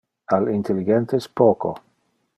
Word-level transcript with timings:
Al 0.37 0.49
intelligentes 0.51 1.29
poco. 1.41 1.75